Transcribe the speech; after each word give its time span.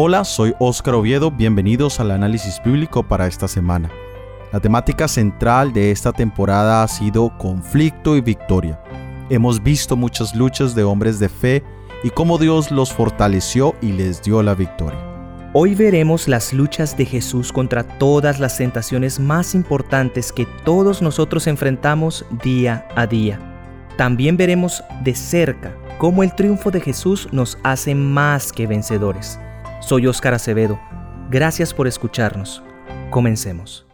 Hola, 0.00 0.22
soy 0.22 0.54
Óscar 0.60 0.94
Oviedo, 0.94 1.32
bienvenidos 1.32 1.98
al 1.98 2.12
análisis 2.12 2.62
bíblico 2.64 3.02
para 3.02 3.26
esta 3.26 3.48
semana. 3.48 3.90
La 4.52 4.60
temática 4.60 5.08
central 5.08 5.72
de 5.72 5.90
esta 5.90 6.12
temporada 6.12 6.84
ha 6.84 6.86
sido 6.86 7.36
conflicto 7.36 8.16
y 8.16 8.20
victoria. 8.20 8.80
Hemos 9.28 9.60
visto 9.60 9.96
muchas 9.96 10.36
luchas 10.36 10.76
de 10.76 10.84
hombres 10.84 11.18
de 11.18 11.28
fe 11.28 11.64
y 12.04 12.10
cómo 12.10 12.38
Dios 12.38 12.70
los 12.70 12.92
fortaleció 12.92 13.74
y 13.82 13.90
les 13.90 14.22
dio 14.22 14.40
la 14.40 14.54
victoria. 14.54 15.00
Hoy 15.52 15.74
veremos 15.74 16.28
las 16.28 16.52
luchas 16.52 16.96
de 16.96 17.04
Jesús 17.04 17.52
contra 17.52 17.82
todas 17.82 18.38
las 18.38 18.56
tentaciones 18.56 19.18
más 19.18 19.52
importantes 19.56 20.30
que 20.30 20.46
todos 20.64 21.02
nosotros 21.02 21.48
enfrentamos 21.48 22.24
día 22.44 22.86
a 22.94 23.08
día. 23.08 23.40
También 23.96 24.36
veremos 24.36 24.84
de 25.02 25.16
cerca 25.16 25.74
cómo 25.98 26.22
el 26.22 26.32
triunfo 26.36 26.70
de 26.70 26.80
Jesús 26.80 27.26
nos 27.32 27.58
hace 27.64 27.96
más 27.96 28.52
que 28.52 28.68
vencedores. 28.68 29.40
Soy 29.88 30.06
Óscar 30.06 30.34
Acevedo. 30.34 30.78
Gracias 31.30 31.72
por 31.72 31.88
escucharnos. 31.88 32.62
Comencemos. 33.08 33.86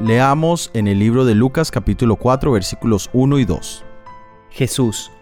Leamos 0.00 0.72
en 0.74 0.88
el 0.88 0.98
libro 0.98 1.24
de 1.24 1.36
Lucas 1.36 1.70
capítulo 1.70 2.16
4 2.16 2.50
versículos 2.50 3.08
1 3.12 3.38
y 3.38 3.44
2. 3.44 3.84
Jesús, 4.50 5.12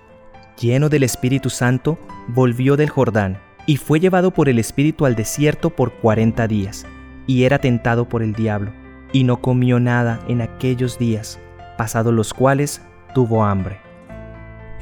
lleno 0.58 0.88
del 0.88 1.02
Espíritu 1.02 1.50
Santo, 1.50 1.98
volvió 2.28 2.78
del 2.78 2.88
Jordán 2.88 3.38
y 3.66 3.76
fue 3.76 4.00
llevado 4.00 4.30
por 4.30 4.48
el 4.48 4.58
Espíritu 4.58 5.04
al 5.04 5.16
desierto 5.16 5.68
por 5.68 5.92
cuarenta 5.92 6.48
días, 6.48 6.86
y 7.26 7.44
era 7.44 7.58
tentado 7.58 8.08
por 8.08 8.22
el 8.22 8.32
diablo, 8.32 8.72
y 9.12 9.24
no 9.24 9.42
comió 9.42 9.78
nada 9.80 10.18
en 10.28 10.40
aquellos 10.40 10.98
días, 10.98 11.38
pasados 11.76 12.14
los 12.14 12.32
cuales 12.32 12.80
tuvo 13.14 13.44
hambre. 13.44 13.91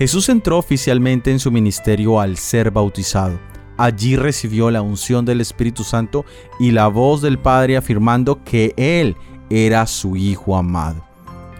Jesús 0.00 0.30
entró 0.30 0.56
oficialmente 0.56 1.30
en 1.30 1.38
su 1.38 1.50
ministerio 1.50 2.20
al 2.20 2.38
ser 2.38 2.70
bautizado. 2.70 3.38
Allí 3.76 4.16
recibió 4.16 4.70
la 4.70 4.80
unción 4.80 5.26
del 5.26 5.42
Espíritu 5.42 5.84
Santo 5.84 6.24
y 6.58 6.70
la 6.70 6.88
voz 6.88 7.20
del 7.20 7.38
Padre 7.38 7.76
afirmando 7.76 8.42
que 8.42 8.72
Él 8.78 9.14
era 9.50 9.86
su 9.86 10.16
Hijo 10.16 10.56
amado. 10.56 11.04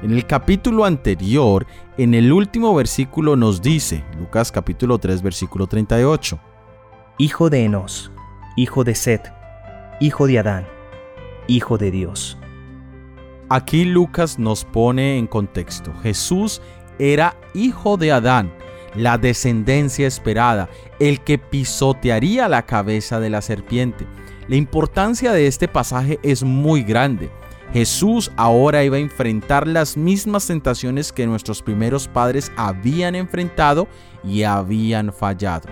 En 0.02 0.12
el 0.12 0.26
capítulo 0.26 0.86
anterior, 0.86 1.66
en 1.98 2.14
el 2.14 2.32
último 2.32 2.74
versículo 2.74 3.36
nos 3.36 3.60
dice, 3.60 4.02
Lucas 4.18 4.50
capítulo 4.50 4.96
3 4.96 5.20
versículo 5.20 5.66
38, 5.66 6.40
Hijo 7.18 7.50
de 7.50 7.66
Enos, 7.66 8.10
hijo 8.56 8.84
de 8.84 8.94
Set, 8.94 9.30
hijo 10.00 10.26
de 10.26 10.38
Adán, 10.38 10.66
hijo 11.46 11.76
de 11.76 11.90
Dios. 11.90 12.38
Aquí 13.52 13.84
Lucas 13.84 14.38
nos 14.38 14.64
pone 14.64 15.18
en 15.18 15.26
contexto. 15.26 15.92
Jesús 16.04 16.62
era 17.00 17.36
hijo 17.54 17.96
de 17.96 18.12
Adán, 18.12 18.52
la 18.94 19.18
descendencia 19.18 20.06
esperada, 20.06 20.68
el 20.98 21.20
que 21.20 21.38
pisotearía 21.38 22.48
la 22.48 22.66
cabeza 22.66 23.18
de 23.20 23.30
la 23.30 23.42
serpiente. 23.42 24.06
La 24.48 24.56
importancia 24.56 25.32
de 25.32 25.46
este 25.46 25.66
pasaje 25.66 26.18
es 26.22 26.42
muy 26.42 26.82
grande. 26.82 27.30
Jesús 27.72 28.30
ahora 28.36 28.84
iba 28.84 28.96
a 28.96 29.00
enfrentar 29.00 29.66
las 29.66 29.96
mismas 29.96 30.46
tentaciones 30.46 31.12
que 31.12 31.26
nuestros 31.26 31.62
primeros 31.62 32.08
padres 32.08 32.50
habían 32.56 33.14
enfrentado 33.14 33.86
y 34.24 34.42
habían 34.42 35.12
fallado. 35.12 35.68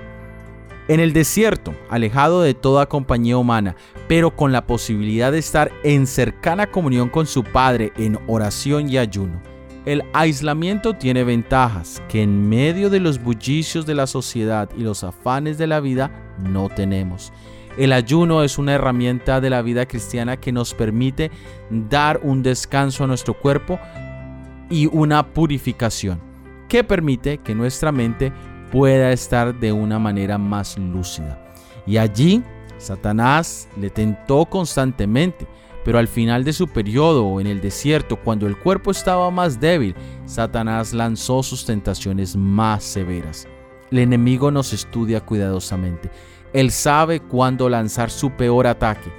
En 0.86 1.00
el 1.00 1.12
desierto, 1.12 1.74
alejado 1.90 2.40
de 2.40 2.54
toda 2.54 2.88
compañía 2.88 3.36
humana, 3.36 3.76
pero 4.06 4.34
con 4.34 4.52
la 4.52 4.66
posibilidad 4.66 5.30
de 5.32 5.38
estar 5.38 5.70
en 5.82 6.06
cercana 6.06 6.70
comunión 6.70 7.10
con 7.10 7.26
su 7.26 7.44
Padre 7.44 7.92
en 7.98 8.18
oración 8.26 8.88
y 8.88 8.96
ayuno. 8.96 9.42
El 9.88 10.04
aislamiento 10.12 10.96
tiene 10.96 11.24
ventajas 11.24 12.02
que 12.10 12.22
en 12.22 12.46
medio 12.46 12.90
de 12.90 13.00
los 13.00 13.22
bullicios 13.22 13.86
de 13.86 13.94
la 13.94 14.06
sociedad 14.06 14.68
y 14.76 14.82
los 14.82 15.02
afanes 15.02 15.56
de 15.56 15.66
la 15.66 15.80
vida 15.80 16.10
no 16.38 16.68
tenemos. 16.68 17.32
El 17.78 17.94
ayuno 17.94 18.42
es 18.42 18.58
una 18.58 18.74
herramienta 18.74 19.40
de 19.40 19.48
la 19.48 19.62
vida 19.62 19.86
cristiana 19.86 20.36
que 20.36 20.52
nos 20.52 20.74
permite 20.74 21.30
dar 21.70 22.20
un 22.22 22.42
descanso 22.42 23.04
a 23.04 23.06
nuestro 23.06 23.32
cuerpo 23.32 23.80
y 24.68 24.84
una 24.92 25.26
purificación 25.26 26.20
que 26.68 26.84
permite 26.84 27.38
que 27.38 27.54
nuestra 27.54 27.90
mente 27.90 28.30
pueda 28.70 29.10
estar 29.10 29.58
de 29.58 29.72
una 29.72 29.98
manera 29.98 30.36
más 30.36 30.76
lúcida. 30.76 31.42
Y 31.86 31.96
allí 31.96 32.42
Satanás 32.76 33.70
le 33.80 33.88
tentó 33.88 34.44
constantemente, 34.44 35.46
pero 35.84 35.98
al 35.98 36.08
final 36.08 36.44
de 36.44 36.52
su 36.52 36.68
periodo 36.68 37.40
en 37.40 37.46
el 37.46 37.60
desierto, 37.60 38.16
cuando 38.16 38.46
el 38.46 38.56
cuerpo 38.56 38.90
estaba 38.90 39.30
más 39.30 39.60
débil, 39.60 39.94
Satanás 40.26 40.92
lanzó 40.92 41.42
sus 41.42 41.64
tentaciones 41.64 42.36
más 42.36 42.84
severas. 42.84 43.46
El 43.90 43.98
enemigo 43.98 44.50
nos 44.50 44.72
estudia 44.72 45.20
cuidadosamente 45.20 46.10
él 46.52 46.70
sabe 46.70 47.20
cuándo 47.20 47.68
lanzar 47.68 48.10
su 48.10 48.30
peor 48.30 48.66
ataque. 48.66 49.10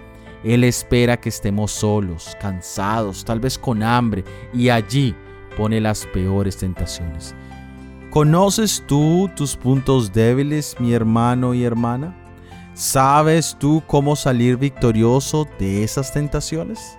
Él 0.43 0.63
espera 0.63 1.17
que 1.17 1.29
estemos 1.29 1.71
solos, 1.71 2.35
cansados, 2.41 3.23
tal 3.23 3.39
vez 3.39 3.57
con 3.57 3.83
hambre, 3.83 4.23
y 4.53 4.69
allí 4.69 5.13
pone 5.55 5.79
las 5.81 6.05
peores 6.07 6.57
tentaciones. 6.57 7.35
¿Conoces 8.09 8.83
tú 8.87 9.29
tus 9.35 9.55
puntos 9.55 10.11
débiles, 10.11 10.75
mi 10.79 10.93
hermano 10.93 11.53
y 11.53 11.63
hermana? 11.63 12.15
¿Sabes 12.79 13.57
tú 13.59 13.83
cómo 13.87 14.15
salir 14.15 14.55
victorioso 14.55 15.45
de 15.59 15.83
esas 15.83 16.13
tentaciones? 16.13 16.97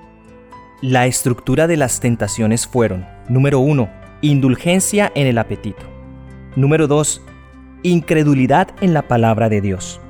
La 0.83 1.07
estructura 1.07 1.67
de 1.67 1.79
las 1.79 2.01
tentaciones 2.01 2.67
fueron, 2.67 3.07
número 3.31 3.61
1, 3.61 3.89
indulgencia 4.21 5.11
en 5.15 5.27
el 5.27 5.39
apetito. 5.39 5.83
Número 6.55 6.87
2, 6.87 7.23
incredulidad 7.83 8.69
en 8.83 8.93
la 8.93 9.09
palabra 9.09 9.49
de 9.49 9.63
Dios. 9.63 10.03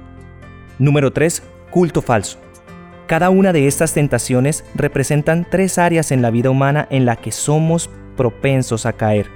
Número 0.80 1.12
3. 1.12 1.40
Culto 1.70 2.02
falso. 2.02 2.40
Cada 3.06 3.30
una 3.30 3.52
de 3.52 3.68
estas 3.68 3.94
tentaciones 3.94 4.64
representan 4.74 5.46
tres 5.48 5.78
áreas 5.78 6.10
en 6.10 6.20
la 6.20 6.32
vida 6.32 6.50
humana 6.50 6.88
en 6.90 7.06
la 7.06 7.14
que 7.14 7.30
somos 7.30 7.90
propensos 8.16 8.86
a 8.86 8.94
caer. 8.94 9.28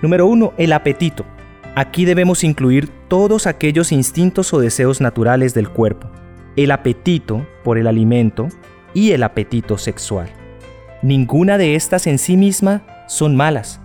Número 0.00 0.26
1. 0.26 0.52
El 0.58 0.72
apetito. 0.72 1.26
Aquí 1.78 2.06
debemos 2.06 2.42
incluir 2.42 2.88
todos 3.06 3.46
aquellos 3.46 3.92
instintos 3.92 4.54
o 4.54 4.60
deseos 4.60 5.02
naturales 5.02 5.52
del 5.52 5.68
cuerpo. 5.68 6.08
El 6.56 6.70
apetito 6.70 7.46
por 7.64 7.76
el 7.76 7.86
alimento 7.86 8.48
y 8.94 9.10
el 9.10 9.22
apetito 9.22 9.76
sexual. 9.76 10.30
Ninguna 11.02 11.58
de 11.58 11.74
estas 11.74 12.06
en 12.06 12.18
sí 12.18 12.38
misma 12.38 12.82
son 13.08 13.36
malas, 13.36 13.78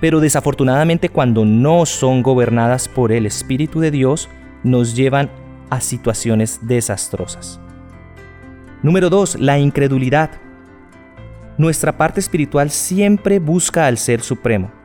pero 0.00 0.18
desafortunadamente 0.18 1.08
cuando 1.08 1.44
no 1.44 1.86
son 1.86 2.24
gobernadas 2.24 2.88
por 2.88 3.12
el 3.12 3.26
Espíritu 3.26 3.78
de 3.78 3.92
Dios, 3.92 4.28
nos 4.64 4.96
llevan 4.96 5.30
a 5.70 5.80
situaciones 5.80 6.58
desastrosas. 6.66 7.60
Número 8.82 9.08
2. 9.08 9.38
La 9.38 9.56
incredulidad. 9.60 10.32
Nuestra 11.58 11.96
parte 11.96 12.18
espiritual 12.18 12.70
siempre 12.70 13.38
busca 13.38 13.86
al 13.86 13.98
Ser 13.98 14.20
Supremo. 14.20 14.79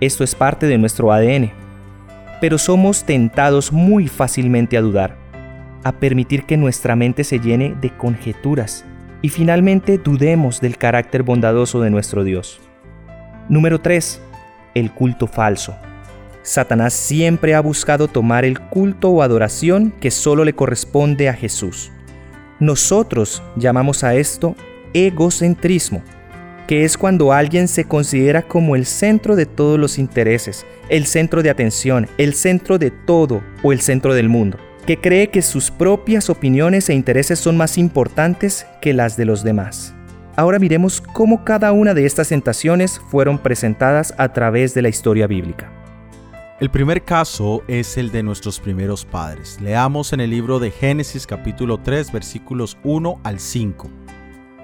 Esto 0.00 0.24
es 0.24 0.34
parte 0.34 0.66
de 0.66 0.76
nuestro 0.76 1.10
ADN, 1.10 1.52
pero 2.40 2.58
somos 2.58 3.04
tentados 3.04 3.72
muy 3.72 4.08
fácilmente 4.08 4.76
a 4.76 4.82
dudar, 4.82 5.16
a 5.84 5.92
permitir 5.92 6.44
que 6.44 6.58
nuestra 6.58 6.96
mente 6.96 7.24
se 7.24 7.38
llene 7.38 7.74
de 7.80 7.96
conjeturas 7.96 8.84
y 9.22 9.30
finalmente 9.30 9.96
dudemos 9.96 10.60
del 10.60 10.76
carácter 10.76 11.22
bondadoso 11.22 11.80
de 11.80 11.90
nuestro 11.90 12.24
Dios. 12.24 12.60
Número 13.48 13.80
3. 13.80 14.20
El 14.74 14.92
culto 14.92 15.26
falso. 15.26 15.74
Satanás 16.42 16.92
siempre 16.92 17.54
ha 17.54 17.60
buscado 17.60 18.06
tomar 18.06 18.44
el 18.44 18.60
culto 18.60 19.08
o 19.08 19.22
adoración 19.22 19.92
que 19.98 20.10
solo 20.10 20.44
le 20.44 20.52
corresponde 20.52 21.28
a 21.30 21.34
Jesús. 21.34 21.90
Nosotros 22.60 23.42
llamamos 23.56 24.04
a 24.04 24.14
esto 24.14 24.54
egocentrismo, 24.92 26.02
que 26.66 26.84
es 26.84 26.96
cuando 26.96 27.32
alguien 27.32 27.68
se 27.68 27.84
considera 27.84 28.42
como 28.42 28.76
el 28.76 28.86
centro 28.86 29.36
de 29.36 29.46
todos 29.46 29.78
los 29.78 29.98
intereses, 29.98 30.66
el 30.88 31.06
centro 31.06 31.42
de 31.42 31.50
atención, 31.50 32.08
el 32.18 32.34
centro 32.34 32.78
de 32.78 32.90
todo 32.90 33.42
o 33.62 33.72
el 33.72 33.80
centro 33.80 34.14
del 34.14 34.28
mundo, 34.28 34.58
que 34.86 34.98
cree 34.98 35.28
que 35.28 35.42
sus 35.42 35.70
propias 35.70 36.28
opiniones 36.28 36.88
e 36.88 36.94
intereses 36.94 37.38
son 37.38 37.56
más 37.56 37.78
importantes 37.78 38.66
que 38.80 38.92
las 38.92 39.16
de 39.16 39.24
los 39.24 39.44
demás. 39.44 39.94
Ahora 40.36 40.58
miremos 40.58 41.00
cómo 41.00 41.44
cada 41.44 41.72
una 41.72 41.94
de 41.94 42.04
estas 42.04 42.28
tentaciones 42.28 43.00
fueron 43.10 43.38
presentadas 43.38 44.12
a 44.18 44.32
través 44.32 44.74
de 44.74 44.82
la 44.82 44.88
historia 44.88 45.26
bíblica. 45.26 45.72
El 46.60 46.70
primer 46.70 47.04
caso 47.04 47.62
es 47.68 47.96
el 47.98 48.10
de 48.10 48.22
nuestros 48.22 48.60
primeros 48.60 49.04
padres. 49.04 49.60
Leamos 49.60 50.12
en 50.12 50.20
el 50.20 50.30
libro 50.30 50.58
de 50.58 50.70
Génesis 50.70 51.26
capítulo 51.26 51.78
3 51.78 52.12
versículos 52.12 52.78
1 52.82 53.20
al 53.24 53.40
5. 53.40 54.05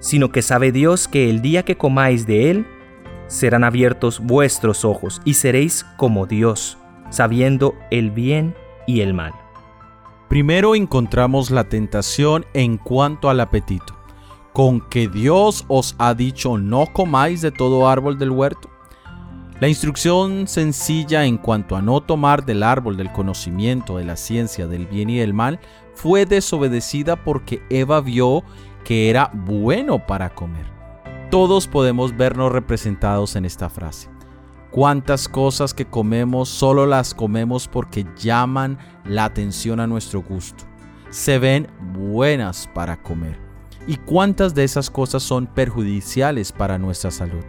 sino 0.00 0.30
que 0.30 0.42
sabe 0.42 0.72
Dios 0.72 1.08
que 1.08 1.30
el 1.30 1.42
día 1.42 1.64
que 1.64 1.76
comáis 1.76 2.26
de 2.26 2.50
él, 2.50 2.66
serán 3.26 3.62
abiertos 3.62 4.20
vuestros 4.20 4.84
ojos 4.84 5.20
y 5.24 5.34
seréis 5.34 5.84
como 5.96 6.26
Dios, 6.26 6.78
sabiendo 7.10 7.74
el 7.90 8.10
bien 8.10 8.54
y 8.86 9.00
el 9.00 9.14
mal. 9.14 9.32
Primero 10.28 10.74
encontramos 10.74 11.50
la 11.50 11.64
tentación 11.64 12.44
en 12.52 12.76
cuanto 12.76 13.30
al 13.30 13.40
apetito. 13.40 13.96
Con 14.52 14.80
que 14.80 15.08
Dios 15.08 15.64
os 15.68 15.94
ha 15.98 16.14
dicho 16.14 16.58
no 16.58 16.86
comáis 16.92 17.40
de 17.40 17.50
todo 17.50 17.88
árbol 17.88 18.18
del 18.18 18.30
huerto. 18.30 18.68
La 19.60 19.68
instrucción 19.68 20.46
sencilla 20.46 21.24
en 21.24 21.36
cuanto 21.36 21.76
a 21.76 21.82
no 21.82 22.00
tomar 22.00 22.44
del 22.44 22.62
árbol 22.62 22.96
del 22.96 23.10
conocimiento 23.10 23.98
de 23.98 24.04
la 24.04 24.16
ciencia 24.16 24.66
del 24.66 24.86
bien 24.86 25.10
y 25.10 25.18
del 25.18 25.34
mal 25.34 25.60
fue 25.94 26.26
desobedecida 26.26 27.16
porque 27.24 27.62
Eva 27.70 28.00
vio 28.00 28.44
que 28.88 29.10
era 29.10 29.30
bueno 29.34 30.06
para 30.06 30.30
comer. 30.30 30.64
Todos 31.30 31.68
podemos 31.68 32.16
vernos 32.16 32.50
representados 32.50 33.36
en 33.36 33.44
esta 33.44 33.68
frase. 33.68 34.08
Cuántas 34.70 35.28
cosas 35.28 35.74
que 35.74 35.84
comemos 35.84 36.48
solo 36.48 36.86
las 36.86 37.12
comemos 37.12 37.68
porque 37.68 38.06
llaman 38.16 38.78
la 39.04 39.26
atención 39.26 39.78
a 39.80 39.86
nuestro 39.86 40.22
gusto. 40.22 40.64
Se 41.10 41.38
ven 41.38 41.68
buenas 41.92 42.66
para 42.74 42.96
comer. 43.02 43.38
¿Y 43.86 43.98
cuántas 43.98 44.54
de 44.54 44.64
esas 44.64 44.88
cosas 44.88 45.22
son 45.22 45.46
perjudiciales 45.48 46.50
para 46.50 46.78
nuestra 46.78 47.10
salud? 47.10 47.44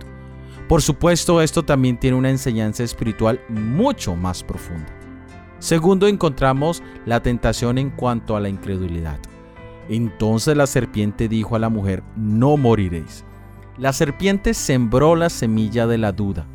Por 0.68 0.82
supuesto, 0.82 1.42
esto 1.42 1.64
también 1.64 1.98
tiene 1.98 2.18
una 2.18 2.32
enseñanza 2.32 2.84
espiritual 2.84 3.40
mucho 3.48 4.14
más 4.14 4.44
profunda. 4.44 4.94
Segundo, 5.60 6.06
encontramos 6.06 6.84
la 7.06 7.24
tentación 7.24 7.78
en 7.78 7.92
cuanto 7.92 8.36
a 8.36 8.42
la 8.42 8.50
incredulidad. 8.50 9.20
Entonces 9.90 10.56
la 10.56 10.68
serpiente 10.68 11.28
dijo 11.28 11.56
a 11.56 11.60
la 11.60 11.70
mujer, 11.70 12.04
no 12.16 12.56
moriréis. 12.58 13.26
La 13.78 13.92
serpiente 13.94 14.54
sembró 14.54 15.16
la 15.16 15.30
semilla 15.30 15.88
de 15.88 15.98
la 15.98 16.12
duda 16.12 16.48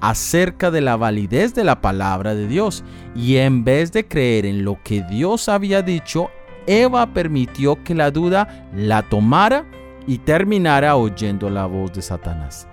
acerca 0.00 0.70
de 0.70 0.80
la 0.80 0.96
validez 0.96 1.54
de 1.54 1.64
la 1.64 1.80
palabra 1.80 2.34
de 2.34 2.46
Dios 2.46 2.84
y 3.14 3.36
en 3.36 3.64
vez 3.64 3.92
de 3.92 4.06
creer 4.06 4.46
en 4.46 4.64
lo 4.64 4.78
que 4.82 5.02
Dios 5.02 5.48
había 5.48 5.82
dicho, 5.82 6.30
Eva 6.66 7.06
permitió 7.06 7.82
que 7.82 7.94
la 7.94 8.10
duda 8.10 8.68
la 8.74 9.02
tomara 9.02 9.64
y 10.06 10.18
terminara 10.18 10.96
oyendo 10.96 11.50
la 11.50 11.66
voz 11.66 11.92
de 11.92 12.02
Satanás. 12.02 12.68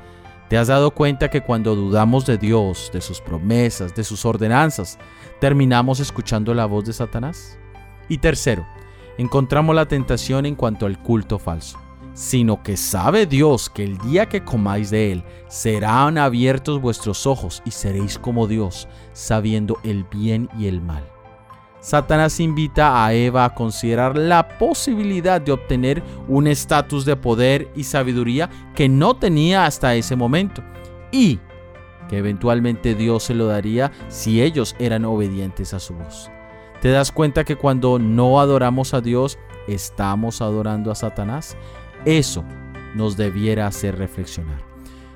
¿Te 0.50 0.58
has 0.58 0.68
dado 0.68 0.92
cuenta 0.92 1.30
que 1.30 1.42
cuando 1.42 1.76
dudamos 1.76 2.26
de 2.26 2.38
Dios, 2.38 2.92
de 2.94 3.02
sus 3.02 3.22
promesas, 3.22 3.96
de 3.96 4.04
sus 4.04 4.26
ordenanzas, 4.26 5.00
terminamos 5.40 6.00
escuchando 6.00 6.54
la 6.54 6.66
voz 6.66 6.86
de 6.86 6.94
Satanás? 6.94 7.58
Y 8.08 8.20
tercero, 8.20 8.68
encontramos 9.18 9.76
la 9.76 9.88
tentación 9.88 10.46
en 10.46 10.56
cuanto 10.56 10.86
al 10.86 11.02
culto 11.02 11.40
falso 11.40 11.78
sino 12.14 12.62
que 12.62 12.78
sabe 12.78 13.26
Dios 13.26 13.70
que 13.70 13.84
el 13.84 13.98
día 13.98 14.28
que 14.28 14.44
comáis 14.44 14.90
de 14.92 15.12
él 15.12 15.24
serán 15.48 16.18
abiertos 16.18 16.80
vuestros 16.80 17.26
ojos 17.26 17.62
y 17.66 17.72
seréis 17.72 18.20
como 18.20 18.48
Dios, 18.48 18.88
sabiendo 19.14 19.78
el 19.84 20.04
bien 20.06 20.50
y 20.58 20.68
el 20.68 20.82
mal. 20.82 21.04
Satanás 21.80 22.40
invita 22.40 23.06
a 23.06 23.14
Eva 23.14 23.44
a 23.44 23.54
considerar 23.54 24.18
la 24.18 24.58
posibilidad 24.58 25.42
de 25.42 25.52
obtener 25.52 26.02
un 26.30 26.48
estatus 26.48 27.04
de 27.04 27.18
poder 27.18 27.70
y 27.76 27.84
sabiduría 27.84 28.50
que 28.74 28.88
no 28.88 29.16
tenía 29.16 29.66
hasta 29.66 29.96
ese 29.96 30.16
momento 30.16 30.64
y 31.12 31.40
que 32.08 32.20
eventualmente 32.20 32.96
Dios 32.96 33.24
se 33.24 33.34
lo 33.34 33.48
daría 33.48 33.92
si 34.08 34.42
ellos 34.42 34.76
eran 34.80 35.04
obedientes 35.04 35.74
a 35.74 35.80
su 35.80 35.94
voz. 35.94 36.30
¿Te 36.84 36.92
das 36.92 37.14
cuenta 37.14 37.46
que 37.46 37.56
cuando 37.56 37.98
no 37.98 38.42
adoramos 38.42 38.94
a 38.94 39.00
Dios, 39.00 39.40
estamos 39.70 40.42
adorando 40.42 40.92
a 40.92 40.96
Satanás? 40.96 41.56
Eso 42.04 42.44
nos 42.94 43.16
debiera 43.16 43.68
hacer 43.68 43.98
reflexionar. 43.98 44.62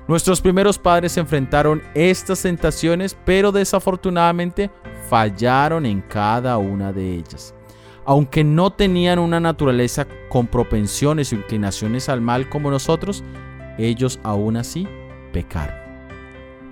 Nuestros 0.06 0.40
primeros 0.40 0.78
padres 0.78 1.18
enfrentaron 1.18 1.82
estas 1.92 2.40
tentaciones, 2.40 3.18
pero 3.26 3.52
desafortunadamente 3.52 4.70
fallaron 5.10 5.84
en 5.84 6.00
cada 6.00 6.56
una 6.56 6.90
de 6.90 7.16
ellas. 7.16 7.54
Aunque 8.06 8.44
no 8.44 8.72
tenían 8.72 9.18
una 9.18 9.38
naturaleza 9.38 10.06
con 10.30 10.46
propensiones 10.46 11.34
o 11.34 11.36
inclinaciones 11.36 12.08
al 12.08 12.22
mal 12.22 12.48
como 12.48 12.70
nosotros, 12.70 13.22
ellos 13.76 14.18
aún 14.22 14.56
así 14.56 14.88
pecaron. 15.34 15.76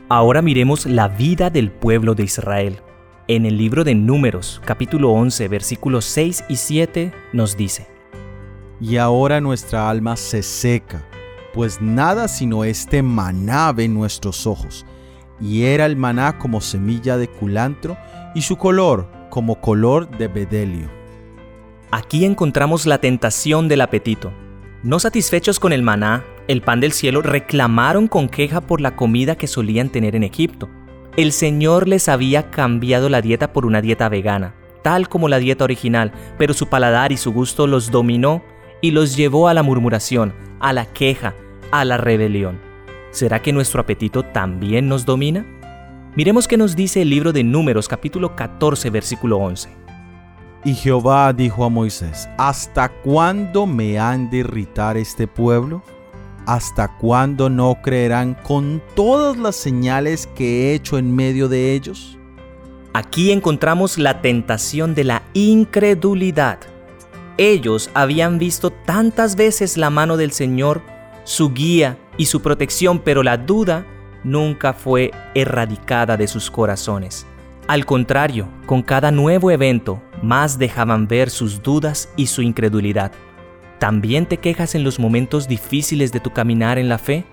Ahora 0.09 0.41
miremos 0.41 0.87
la 0.87 1.09
vida 1.09 1.51
del 1.51 1.71
pueblo 1.71 2.15
de 2.15 2.23
Israel. 2.23 2.81
En 3.29 3.45
el 3.45 3.57
libro 3.57 3.83
de 3.83 3.97
Números, 3.97 4.63
capítulo 4.65 5.11
11, 5.11 5.49
versículos 5.49 6.05
6 6.05 6.45
y 6.49 6.55
7, 6.55 7.13
nos 7.33 7.57
dice, 7.57 7.89
y 8.81 8.99
ahora 8.99 9.41
nuestra 9.41 9.91
alma 9.91 10.17
se 10.17 10.45
seca, 10.45 11.05
pues 11.53 11.83
nada 11.83 12.29
sino 12.29 12.63
este 12.63 13.03
maná 13.03 13.73
ve 13.73 13.89
nuestros 13.89 14.47
ojos. 14.47 14.87
Y 15.41 15.65
era 15.65 15.87
el 15.87 15.97
maná 15.97 16.39
como 16.39 16.61
semilla 16.61 17.17
de 17.17 17.27
culantro 17.27 17.97
y 18.37 18.43
su 18.43 18.59
color 18.59 19.11
como 19.29 19.61
color 19.61 20.09
de 20.19 20.29
bedelio. 20.29 20.89
Aquí 21.91 22.25
encontramos 22.25 22.87
la 22.87 22.99
tentación 22.99 23.67
del 23.67 23.81
apetito. 23.81 24.33
No 24.85 25.01
satisfechos 25.01 25.59
con 25.59 25.73
el 25.73 25.83
maná, 25.83 26.25
el 26.47 26.63
pan 26.63 26.79
del 26.79 26.93
cielo, 26.93 27.23
reclamaron 27.23 28.07
con 28.07 28.29
queja 28.29 28.61
por 28.61 28.81
la 28.81 28.95
comida 28.95 29.35
que 29.35 29.49
solían 29.49 29.89
tener 29.89 30.15
en 30.15 30.23
Egipto. 30.23 30.69
El 31.17 31.33
Señor 31.33 31.89
les 31.89 32.11
había 32.11 32.51
cambiado 32.51 33.09
la 33.09 33.23
dieta 33.23 33.55
por 33.55 33.65
una 33.65 33.81
dieta 33.81 34.11
vegana, 34.11 34.55
tal 34.83 35.09
como 35.09 35.29
la 35.29 35.39
dieta 35.39 35.65
original, 35.65 36.13
pero 36.37 36.53
su 36.53 36.67
paladar 36.67 37.11
y 37.11 37.17
su 37.17 37.33
gusto 37.33 37.67
los 37.67 37.91
dominó 37.91 38.43
y 38.83 38.91
los 38.91 39.17
llevó 39.17 39.49
a 39.49 39.55
la 39.55 39.63
murmuración, 39.63 40.35
a 40.61 40.75
la 40.75 40.85
queja, 40.85 41.35
a 41.71 41.87
la 41.87 41.97
rebelión. 41.97 42.61
¿Será 43.13 43.41
que 43.41 43.55
nuestro 43.55 43.81
apetito 43.81 44.25
también 44.25 44.91
nos 44.91 45.07
domina? 45.07 45.47
Miremos 46.17 46.47
qué 46.47 46.59
nos 46.59 46.77
dice 46.77 47.01
el 47.01 47.09
libro 47.09 47.33
de 47.33 47.45
Números 47.45 47.89
capítulo 47.89 48.37
14 48.37 48.91
versículo 48.91 49.39
11. 49.39 49.71
Y 50.67 50.75
Jehová 50.75 51.33
dijo 51.33 51.65
a 51.65 51.71
Moisés, 51.71 52.29
¿hasta 52.37 52.91
cuándo 52.91 53.65
me 53.65 53.99
han 53.99 54.29
de 54.29 54.39
irritar 54.39 54.99
este 54.99 55.27
pueblo? 55.27 55.83
¿Hasta 56.47 56.97
cuándo 56.97 57.51
no 57.51 57.79
creerán 57.83 58.35
con 58.35 58.81
todas 58.95 59.37
las 59.37 59.57
señales 59.57 60.29
que 60.29 60.71
he 60.71 60.75
hecho 60.75 60.97
en 60.97 61.15
medio 61.15 61.49
de 61.49 61.75
ellos? 61.75 62.19
Aquí 62.93 63.33
encontramos 63.33 63.99
la 63.99 64.23
tentación 64.23 64.95
de 64.95 65.05
la 65.05 65.23
incredulidad 65.35 66.61
ellos 67.39 67.91
habían 67.93 68.39
visto 68.39 68.71
tantas 68.71 69.37
veces 69.37 69.77
la 69.77 69.91
mano 69.91 70.17
del 70.17 70.33
Señor, 70.33 70.81
su 71.25 71.53
guía 71.53 71.99
y 72.17 72.27
su 72.27 72.41
protección, 72.41 72.99
pero 72.99 73.23
la 73.23 73.37
duda 73.37 73.85
nunca 74.25 74.73
fue 74.73 75.11
erradicada 75.35 76.17
de 76.17 76.29
sus 76.29 76.51
corazones. 76.51 77.27
Al 77.69 77.85
contrario, 77.85 78.49
con 78.65 78.83
cada 78.83 79.11
nuevo 79.11 79.51
evento, 79.51 80.01
más 80.23 80.59
dejaban 80.59 81.09
ver 81.09 81.29
sus 81.29 81.63
dudas 81.63 82.09
y 82.17 82.29
su 82.29 82.41
incredulidad. 82.41 83.13
¿También 83.79 84.25
te 84.25 84.39
quejas 84.39 84.75
en 84.75 84.85
los 84.85 84.99
momentos 84.99 85.49
difíciles 85.49 86.11
de 86.11 86.21
tu 86.21 86.33
caminar 86.33 86.79
en 86.79 86.89
la 86.89 86.97
fe? 86.97 87.25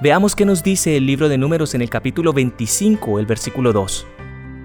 Veamos 0.00 0.36
qué 0.36 0.44
nos 0.44 0.62
dice 0.62 0.96
el 0.96 1.06
libro 1.06 1.28
de 1.28 1.38
números 1.38 1.74
en 1.74 1.82
el 1.82 1.90
capítulo 1.90 2.32
25, 2.32 3.18
el 3.18 3.26
versículo 3.26 3.72
2. 3.72 4.06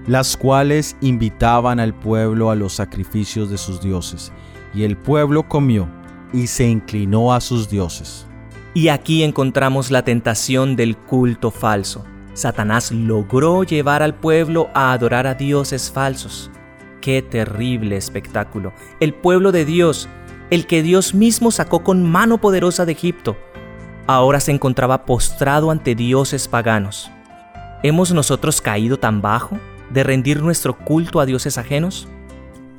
Las 0.06 0.36
cuales 0.36 0.96
invitaban 1.00 1.80
al 1.80 1.92
pueblo 1.92 2.50
a 2.50 2.54
los 2.54 2.74
sacrificios 2.74 3.50
de 3.50 3.58
sus 3.58 3.80
dioses 3.80 4.32
y 4.72 4.84
el 4.84 4.96
pueblo 4.96 5.48
comió 5.48 5.88
y 6.32 6.46
se 6.46 6.68
inclinó 6.68 7.32
a 7.32 7.40
sus 7.40 7.68
dioses. 7.68 8.24
Y 8.72 8.88
aquí 8.88 9.24
encontramos 9.24 9.90
la 9.90 10.02
tentación 10.02 10.76
del 10.76 10.96
culto 10.96 11.50
falso. 11.50 12.04
Satanás 12.34 12.92
logró 12.92 13.64
llevar 13.64 14.04
al 14.04 14.14
pueblo 14.14 14.70
a 14.72 14.92
adorar 14.92 15.26
a 15.26 15.34
dioses 15.34 15.90
falsos. 15.90 16.48
Qué 17.00 17.22
terrible 17.22 17.96
espectáculo. 17.96 18.72
El 19.00 19.14
pueblo 19.14 19.50
de 19.50 19.64
Dios, 19.64 20.08
el 20.50 20.66
que 20.66 20.82
Dios 20.82 21.14
mismo 21.14 21.50
sacó 21.50 21.84
con 21.84 22.02
mano 22.02 22.38
poderosa 22.38 22.86
de 22.86 22.92
Egipto, 22.92 23.36
ahora 24.06 24.40
se 24.40 24.52
encontraba 24.52 25.04
postrado 25.04 25.70
ante 25.70 25.94
dioses 25.94 26.48
paganos. 26.48 27.10
¿Hemos 27.82 28.12
nosotros 28.12 28.60
caído 28.60 28.98
tan 28.98 29.20
bajo 29.20 29.58
de 29.90 30.02
rendir 30.02 30.42
nuestro 30.42 30.76
culto 30.76 31.20
a 31.20 31.26
dioses 31.26 31.58
ajenos? 31.58 32.08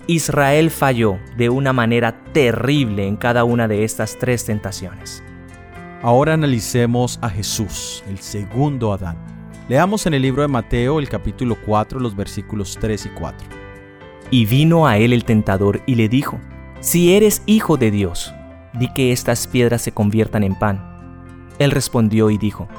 Israel 0.07 0.71
falló 0.71 1.19
de 1.38 1.49
una 1.49 1.71
manera 1.71 2.23
terrible 2.33 3.05
en 3.05 3.15
cada 3.15 3.43
una 3.43 3.67
de 3.67 3.83
estas 3.83 4.17
tres 4.17 4.43
tentaciones. 4.43 5.23
Ahora 6.01 6.33
analicemos 6.33 7.19
a 7.21 7.29
Jesús, 7.29 8.03
el 8.07 8.17
segundo 8.19 8.91
Adán. 8.91 9.17
Leamos 9.67 10.07
en 10.07 10.15
el 10.15 10.23
libro 10.23 10.41
de 10.41 10.47
Mateo 10.47 10.97
el 10.97 11.07
capítulo 11.07 11.55
4, 11.63 11.99
los 11.99 12.15
versículos 12.15 12.77
3 12.81 13.05
y 13.05 13.09
4. 13.09 13.47
Y 14.31 14.45
vino 14.47 14.88
a 14.88 14.97
él 14.97 15.13
el 15.13 15.25
tentador 15.25 15.81
y 15.85 15.93
le 15.93 16.09
dijo, 16.09 16.39
Si 16.81 17.13
eres 17.13 17.43
hijo 17.45 17.75
de 17.75 17.91
Dios, 17.91 18.33
di 18.74 18.88
que 18.93 19.12
estas 19.12 19.48
piedras 19.48 19.81
se 19.81 19.91
conviertan 19.91 20.43
en 20.43 20.55
pan. 20.55 20.81
Él 21.59 21.71
respondió 21.71 22.29
y 22.29 22.38
dijo, 22.38 22.69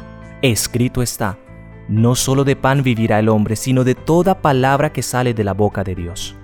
Escrito 0.41 1.03
está, 1.03 1.39
No 1.87 2.15
solo 2.15 2.45
de 2.45 2.57
pan 2.57 2.83
vivirá 2.83 3.19
el 3.19 3.29
hombre, 3.29 3.57
sino 3.57 3.85
de 3.85 3.95
toda 3.95 4.41
palabra 4.41 4.91
que 4.91 5.03
sale 5.03 5.35
de 5.35 5.45
la 5.45 5.53
boca 5.53 5.85
de 5.85 5.95
Dios. 5.95 6.35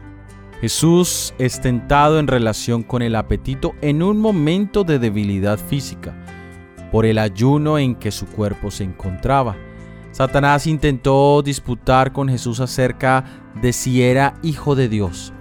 Jesús 0.60 1.32
es 1.38 1.62
tentado 1.62 2.18
en 2.18 2.26
relación 2.26 2.82
con 2.82 3.00
el 3.00 3.14
apetito 3.14 3.74
en 3.80 4.02
un 4.02 4.18
momento 4.18 4.84
de 4.84 4.98
debilidad 4.98 5.58
física, 5.58 6.14
por 6.92 7.06
el 7.06 7.18
ayuno 7.18 7.78
en 7.78 7.94
que 7.94 8.10
su 8.10 8.26
cuerpo 8.26 8.70
se 8.70 8.84
encontraba. 8.84 9.56
Satanás 10.12 10.66
intentó 10.66 11.40
disputar 11.40 12.12
con 12.12 12.28
Jesús 12.28 12.60
acerca 12.60 13.24
de 13.62 13.72
si 13.72 14.02
era 14.02 14.34
hijo 14.42 14.74
de 14.74 14.90
Dios. 14.90 15.32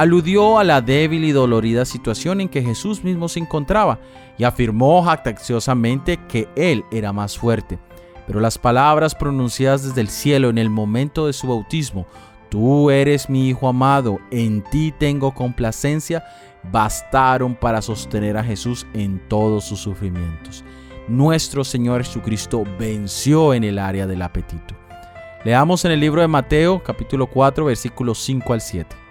Aludió 0.00 0.56
a 0.56 0.64
la 0.64 0.80
débil 0.80 1.24
y 1.24 1.32
dolorida 1.32 1.84
situación 1.84 2.40
en 2.40 2.48
que 2.48 2.62
Jesús 2.62 3.04
mismo 3.04 3.28
se 3.28 3.38
encontraba 3.38 4.00
y 4.38 4.44
afirmó 4.44 5.02
jactanciosamente 5.02 6.18
que 6.26 6.48
él 6.56 6.86
era 6.90 7.12
más 7.12 7.36
fuerte. 7.36 7.78
Pero 8.26 8.40
las 8.40 8.56
palabras 8.56 9.14
pronunciadas 9.14 9.84
desde 9.84 10.00
el 10.00 10.08
cielo 10.08 10.48
en 10.48 10.56
el 10.56 10.70
momento 10.70 11.26
de 11.26 11.34
su 11.34 11.48
bautismo 11.48 12.06
Tú 12.48 12.88
eres 12.90 13.28
mi 13.28 13.50
Hijo 13.50 13.68
amado, 13.68 14.20
en 14.30 14.64
ti 14.70 14.90
tengo 14.98 15.34
complacencia, 15.34 16.24
bastaron 16.72 17.54
para 17.54 17.82
sostener 17.82 18.38
a 18.38 18.42
Jesús 18.42 18.86
en 18.94 19.20
todos 19.28 19.64
sus 19.64 19.80
sufrimientos. 19.80 20.64
Nuestro 21.08 21.62
Señor 21.62 22.04
Jesucristo 22.04 22.64
venció 22.78 23.52
en 23.52 23.64
el 23.64 23.78
área 23.78 24.06
del 24.06 24.22
apetito. 24.22 24.74
Leamos 25.44 25.84
en 25.84 25.92
el 25.92 26.00
libro 26.00 26.22
de 26.22 26.28
Mateo 26.28 26.82
capítulo 26.82 27.26
4 27.26 27.66
versículos 27.66 28.18
5 28.20 28.54
al 28.54 28.62
7. 28.62 29.09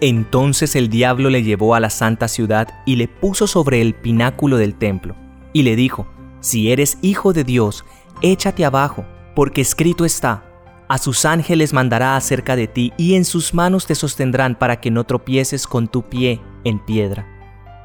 Entonces 0.00 0.76
el 0.76 0.88
diablo 0.88 1.30
le 1.30 1.42
llevó 1.42 1.74
a 1.74 1.80
la 1.80 1.90
santa 1.90 2.28
ciudad 2.28 2.68
y 2.84 2.96
le 2.96 3.08
puso 3.08 3.46
sobre 3.46 3.80
el 3.80 3.94
pináculo 3.94 4.58
del 4.58 4.74
templo, 4.74 5.16
y 5.52 5.62
le 5.62 5.76
dijo, 5.76 6.06
Si 6.40 6.70
eres 6.70 6.98
hijo 7.00 7.32
de 7.32 7.44
Dios, 7.44 7.84
échate 8.20 8.64
abajo, 8.64 9.06
porque 9.34 9.62
escrito 9.62 10.04
está, 10.04 10.44
a 10.88 10.98
sus 10.98 11.24
ángeles 11.24 11.72
mandará 11.72 12.16
acerca 12.16 12.54
de 12.54 12.68
ti 12.68 12.92
y 12.96 13.14
en 13.14 13.24
sus 13.24 13.54
manos 13.54 13.86
te 13.86 13.96
sostendrán 13.96 14.54
para 14.54 14.80
que 14.80 14.90
no 14.90 15.04
tropieces 15.04 15.66
con 15.66 15.88
tu 15.88 16.02
pie 16.02 16.40
en 16.62 16.78
piedra. 16.78 17.26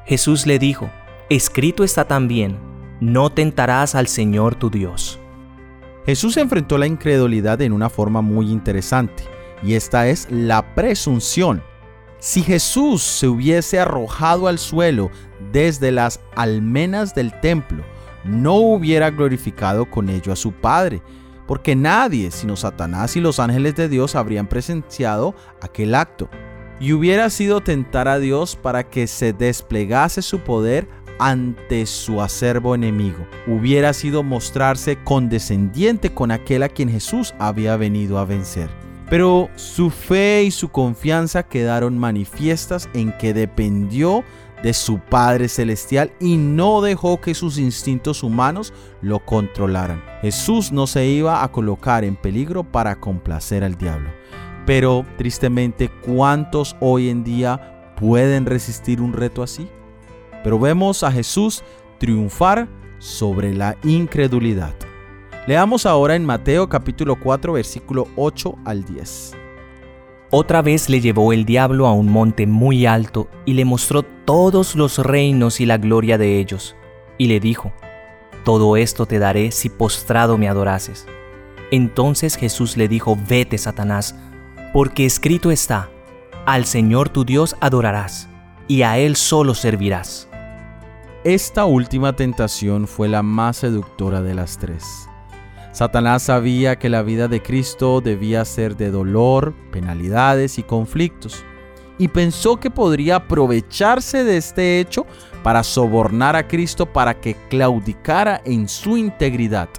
Jesús 0.06 0.46
le 0.46 0.58
dijo, 0.58 0.88
escrito 1.28 1.82
está 1.82 2.04
también, 2.04 2.58
no 3.00 3.30
tentarás 3.30 3.96
al 3.96 4.06
Señor 4.06 4.54
tu 4.54 4.70
Dios. 4.70 5.18
Jesús 6.06 6.36
enfrentó 6.36 6.78
la 6.78 6.86
incredulidad 6.86 7.60
en 7.62 7.72
una 7.72 7.90
forma 7.90 8.20
muy 8.20 8.50
interesante, 8.50 9.24
y 9.62 9.74
esta 9.74 10.08
es 10.08 10.28
la 10.30 10.74
presunción. 10.74 11.62
Si 12.22 12.44
Jesús 12.44 13.02
se 13.02 13.26
hubiese 13.26 13.80
arrojado 13.80 14.46
al 14.46 14.60
suelo 14.60 15.10
desde 15.50 15.90
las 15.90 16.20
almenas 16.36 17.16
del 17.16 17.32
templo, 17.40 17.82
no 18.22 18.54
hubiera 18.54 19.10
glorificado 19.10 19.90
con 19.90 20.08
ello 20.08 20.32
a 20.32 20.36
su 20.36 20.52
Padre, 20.52 21.02
porque 21.48 21.74
nadie 21.74 22.30
sino 22.30 22.54
Satanás 22.54 23.16
y 23.16 23.20
los 23.20 23.40
ángeles 23.40 23.74
de 23.74 23.88
Dios 23.88 24.14
habrían 24.14 24.46
presenciado 24.46 25.34
aquel 25.60 25.96
acto. 25.96 26.28
Y 26.78 26.92
hubiera 26.92 27.28
sido 27.28 27.60
tentar 27.60 28.06
a 28.06 28.20
Dios 28.20 28.54
para 28.54 28.88
que 28.88 29.08
se 29.08 29.32
desplegase 29.32 30.22
su 30.22 30.38
poder 30.38 30.88
ante 31.18 31.86
su 31.86 32.22
acervo 32.22 32.76
enemigo. 32.76 33.26
Hubiera 33.48 33.92
sido 33.92 34.22
mostrarse 34.22 34.96
condescendiente 35.02 36.14
con 36.14 36.30
aquel 36.30 36.62
a 36.62 36.68
quien 36.68 36.88
Jesús 36.88 37.34
había 37.40 37.76
venido 37.76 38.16
a 38.18 38.24
vencer. 38.24 38.81
Pero 39.12 39.50
su 39.56 39.90
fe 39.90 40.42
y 40.44 40.50
su 40.50 40.70
confianza 40.70 41.42
quedaron 41.42 41.98
manifiestas 41.98 42.88
en 42.94 43.12
que 43.18 43.34
dependió 43.34 44.24
de 44.62 44.72
su 44.72 45.00
Padre 45.00 45.48
Celestial 45.50 46.14
y 46.18 46.38
no 46.38 46.80
dejó 46.80 47.20
que 47.20 47.34
sus 47.34 47.58
instintos 47.58 48.22
humanos 48.22 48.72
lo 49.02 49.18
controlaran. 49.18 50.02
Jesús 50.22 50.72
no 50.72 50.86
se 50.86 51.04
iba 51.08 51.44
a 51.44 51.52
colocar 51.52 52.04
en 52.04 52.16
peligro 52.16 52.64
para 52.64 52.98
complacer 53.00 53.64
al 53.64 53.76
diablo. 53.76 54.08
Pero 54.64 55.04
tristemente, 55.18 55.90
¿cuántos 55.90 56.74
hoy 56.80 57.10
en 57.10 57.22
día 57.22 57.92
pueden 58.00 58.46
resistir 58.46 59.02
un 59.02 59.12
reto 59.12 59.42
así? 59.42 59.68
Pero 60.42 60.58
vemos 60.58 61.02
a 61.02 61.12
Jesús 61.12 61.62
triunfar 61.98 62.66
sobre 62.98 63.52
la 63.52 63.76
incredulidad. 63.84 64.74
Leamos 65.44 65.86
ahora 65.86 66.14
en 66.14 66.24
Mateo 66.24 66.68
capítulo 66.68 67.16
4 67.16 67.54
versículo 67.54 68.06
8 68.14 68.58
al 68.64 68.84
10. 68.84 69.32
Otra 70.30 70.62
vez 70.62 70.88
le 70.88 71.00
llevó 71.00 71.32
el 71.32 71.44
diablo 71.44 71.88
a 71.88 71.92
un 71.92 72.08
monte 72.08 72.46
muy 72.46 72.86
alto 72.86 73.26
y 73.44 73.54
le 73.54 73.64
mostró 73.64 74.04
todos 74.04 74.76
los 74.76 74.98
reinos 74.98 75.60
y 75.60 75.66
la 75.66 75.78
gloria 75.78 76.16
de 76.16 76.38
ellos, 76.38 76.76
y 77.18 77.26
le 77.26 77.40
dijo, 77.40 77.72
Todo 78.44 78.76
esto 78.76 79.06
te 79.06 79.18
daré 79.18 79.50
si 79.50 79.68
postrado 79.68 80.38
me 80.38 80.48
adorases. 80.48 81.08
Entonces 81.72 82.36
Jesús 82.36 82.76
le 82.76 82.86
dijo, 82.86 83.18
Vete, 83.28 83.58
Satanás, 83.58 84.14
porque 84.72 85.04
escrito 85.04 85.50
está, 85.50 85.90
Al 86.46 86.66
Señor 86.66 87.08
tu 87.08 87.24
Dios 87.24 87.56
adorarás, 87.58 88.28
y 88.68 88.82
a 88.82 88.96
Él 88.98 89.16
solo 89.16 89.54
servirás. 89.54 90.28
Esta 91.24 91.64
última 91.64 92.14
tentación 92.14 92.86
fue 92.86 93.08
la 93.08 93.24
más 93.24 93.56
seductora 93.56 94.22
de 94.22 94.34
las 94.34 94.56
tres. 94.56 95.08
Satanás 95.72 96.24
sabía 96.24 96.78
que 96.78 96.90
la 96.90 97.02
vida 97.02 97.28
de 97.28 97.42
Cristo 97.42 98.02
debía 98.02 98.44
ser 98.44 98.76
de 98.76 98.90
dolor, 98.90 99.54
penalidades 99.70 100.58
y 100.58 100.62
conflictos, 100.62 101.44
y 101.96 102.08
pensó 102.08 102.58
que 102.58 102.70
podría 102.70 103.16
aprovecharse 103.16 104.22
de 104.22 104.36
este 104.36 104.80
hecho 104.80 105.06
para 105.42 105.62
sobornar 105.62 106.36
a 106.36 106.46
Cristo 106.46 106.84
para 106.84 107.18
que 107.18 107.36
claudicara 107.48 108.42
en 108.44 108.68
su 108.68 108.98
integridad. 108.98 109.70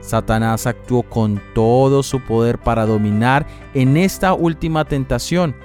Satanás 0.00 0.68
actuó 0.68 1.02
con 1.02 1.42
todo 1.56 2.04
su 2.04 2.20
poder 2.20 2.58
para 2.58 2.86
dominar 2.86 3.48
en 3.74 3.96
esta 3.96 4.32
última 4.32 4.84
tentación, 4.84 5.56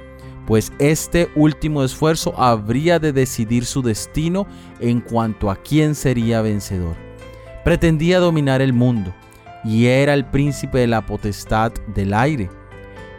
pues 0.47 0.73
este 0.79 1.29
último 1.35 1.83
esfuerzo 1.83 2.33
habría 2.35 2.97
de 2.97 3.13
decidir 3.13 3.65
su 3.65 3.83
destino 3.83 4.47
en 4.79 5.01
cuanto 5.01 5.51
a 5.51 5.55
quién 5.55 5.93
sería 5.93 6.41
vencedor. 6.41 6.95
Pretendía 7.63 8.19
dominar 8.19 8.59
el 8.63 8.73
mundo, 8.73 9.13
y 9.63 9.85
era 9.85 10.13
el 10.13 10.25
príncipe 10.25 10.79
de 10.79 10.87
la 10.87 11.05
potestad 11.05 11.71
del 11.93 12.13
aire. 12.13 12.49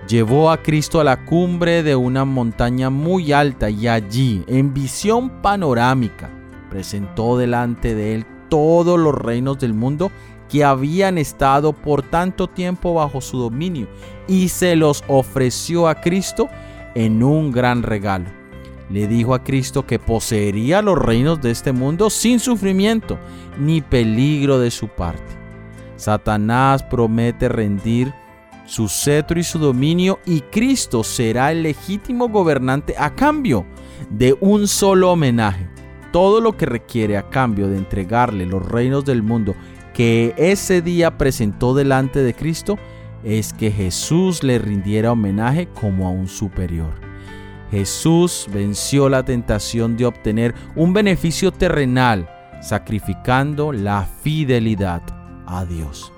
Llevó 0.08 0.50
a 0.50 0.62
Cristo 0.62 1.00
a 1.00 1.04
la 1.04 1.24
cumbre 1.24 1.82
de 1.82 1.94
una 1.94 2.24
montaña 2.24 2.90
muy 2.90 3.32
alta 3.32 3.70
y 3.70 3.86
allí, 3.86 4.44
en 4.48 4.74
visión 4.74 5.42
panorámica, 5.42 6.28
presentó 6.70 7.38
delante 7.38 7.94
de 7.94 8.14
él 8.14 8.26
todos 8.48 8.98
los 8.98 9.14
reinos 9.14 9.58
del 9.58 9.74
mundo 9.74 10.10
que 10.48 10.64
habían 10.64 11.16
estado 11.18 11.72
por 11.72 12.02
tanto 12.02 12.48
tiempo 12.48 12.94
bajo 12.94 13.20
su 13.20 13.38
dominio 13.38 13.88
y 14.28 14.48
se 14.48 14.76
los 14.76 15.02
ofreció 15.08 15.88
a 15.88 16.00
Cristo 16.00 16.48
en 16.94 17.22
un 17.22 17.52
gran 17.52 17.82
regalo. 17.82 18.26
Le 18.90 19.06
dijo 19.06 19.34
a 19.34 19.42
Cristo 19.42 19.86
que 19.86 19.98
poseería 19.98 20.82
los 20.82 20.98
reinos 20.98 21.40
de 21.40 21.52
este 21.52 21.72
mundo 21.72 22.10
sin 22.10 22.40
sufrimiento 22.40 23.18
ni 23.58 23.80
peligro 23.80 24.58
de 24.58 24.70
su 24.70 24.88
parte. 24.88 25.41
Satanás 26.02 26.82
promete 26.82 27.48
rendir 27.48 28.12
su 28.66 28.88
cetro 28.88 29.38
y 29.38 29.44
su 29.44 29.60
dominio 29.60 30.18
y 30.26 30.40
Cristo 30.40 31.04
será 31.04 31.52
el 31.52 31.62
legítimo 31.62 32.28
gobernante 32.28 32.96
a 32.98 33.14
cambio 33.14 33.64
de 34.10 34.36
un 34.40 34.66
solo 34.66 35.12
homenaje. 35.12 35.68
Todo 36.12 36.40
lo 36.40 36.56
que 36.56 36.66
requiere 36.66 37.16
a 37.16 37.30
cambio 37.30 37.68
de 37.68 37.78
entregarle 37.78 38.46
los 38.46 38.66
reinos 38.68 39.04
del 39.04 39.22
mundo 39.22 39.54
que 39.94 40.34
ese 40.36 40.82
día 40.82 41.18
presentó 41.18 41.72
delante 41.72 42.18
de 42.20 42.34
Cristo 42.34 42.78
es 43.22 43.52
que 43.52 43.70
Jesús 43.70 44.42
le 44.42 44.58
rindiera 44.58 45.12
homenaje 45.12 45.68
como 45.68 46.08
a 46.08 46.10
un 46.10 46.26
superior. 46.26 46.94
Jesús 47.70 48.48
venció 48.52 49.08
la 49.08 49.24
tentación 49.24 49.96
de 49.96 50.06
obtener 50.06 50.52
un 50.74 50.92
beneficio 50.92 51.52
terrenal 51.52 52.28
sacrificando 52.60 53.70
la 53.72 54.04
fidelidad 54.22 55.21
Dios. 55.66 56.12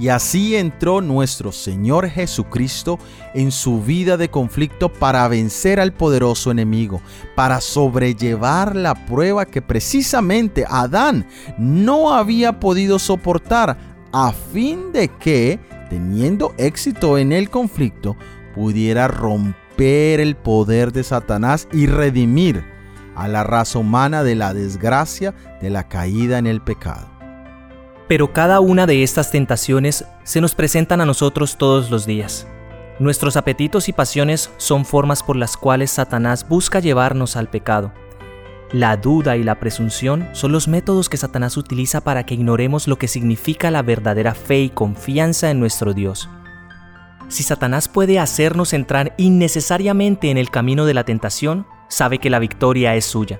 Y 0.00 0.08
así 0.08 0.56
entró 0.56 1.02
nuestro 1.02 1.52
Señor 1.52 2.08
Jesucristo 2.08 2.98
en 3.34 3.52
su 3.52 3.82
vida 3.82 4.16
de 4.16 4.30
conflicto 4.30 4.90
para 4.90 5.28
vencer 5.28 5.78
al 5.78 5.92
poderoso 5.92 6.50
enemigo, 6.50 7.02
para 7.34 7.60
sobrellevar 7.60 8.74
la 8.74 8.94
prueba 8.94 9.44
que 9.44 9.60
precisamente 9.60 10.64
Adán 10.66 11.26
no 11.58 12.14
había 12.14 12.58
podido 12.60 12.98
soportar, 12.98 13.76
a 14.12 14.32
fin 14.32 14.90
de 14.92 15.08
que, 15.08 15.60
teniendo 15.90 16.54
éxito 16.56 17.18
en 17.18 17.32
el 17.32 17.50
conflicto, 17.50 18.16
pudiera 18.54 19.06
romper 19.06 20.18
el 20.20 20.34
poder 20.34 20.92
de 20.92 21.04
Satanás 21.04 21.68
y 21.72 21.86
redimir 21.86 22.64
a 23.14 23.28
la 23.28 23.44
raza 23.44 23.78
humana 23.78 24.22
de 24.22 24.34
la 24.34 24.54
desgracia 24.54 25.34
de 25.60 25.68
la 25.68 25.88
caída 25.88 26.38
en 26.38 26.46
el 26.46 26.62
pecado. 26.62 27.09
Pero 28.10 28.32
cada 28.32 28.58
una 28.58 28.86
de 28.86 29.04
estas 29.04 29.30
tentaciones 29.30 30.04
se 30.24 30.40
nos 30.40 30.56
presentan 30.56 31.00
a 31.00 31.06
nosotros 31.06 31.56
todos 31.56 31.92
los 31.92 32.06
días. 32.06 32.44
Nuestros 32.98 33.36
apetitos 33.36 33.88
y 33.88 33.92
pasiones 33.92 34.50
son 34.56 34.84
formas 34.84 35.22
por 35.22 35.36
las 35.36 35.56
cuales 35.56 35.92
Satanás 35.92 36.48
busca 36.48 36.80
llevarnos 36.80 37.36
al 37.36 37.48
pecado. 37.48 37.92
La 38.72 38.96
duda 38.96 39.36
y 39.36 39.44
la 39.44 39.60
presunción 39.60 40.28
son 40.32 40.50
los 40.50 40.66
métodos 40.66 41.08
que 41.08 41.18
Satanás 41.18 41.56
utiliza 41.56 42.00
para 42.00 42.26
que 42.26 42.34
ignoremos 42.34 42.88
lo 42.88 42.98
que 42.98 43.06
significa 43.06 43.70
la 43.70 43.82
verdadera 43.82 44.34
fe 44.34 44.62
y 44.62 44.70
confianza 44.70 45.48
en 45.48 45.60
nuestro 45.60 45.94
Dios. 45.94 46.28
Si 47.28 47.44
Satanás 47.44 47.86
puede 47.86 48.18
hacernos 48.18 48.72
entrar 48.72 49.14
innecesariamente 49.18 50.32
en 50.32 50.36
el 50.36 50.50
camino 50.50 50.84
de 50.84 50.94
la 50.94 51.04
tentación, 51.04 51.64
sabe 51.86 52.18
que 52.18 52.28
la 52.28 52.40
victoria 52.40 52.96
es 52.96 53.04
suya. 53.04 53.38